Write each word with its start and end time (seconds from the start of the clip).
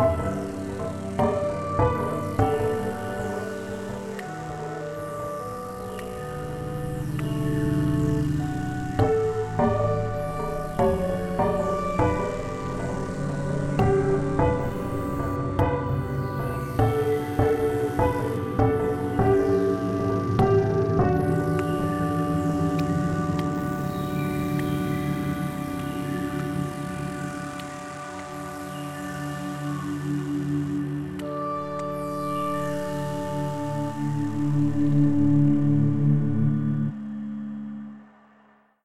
Música 0.00 0.49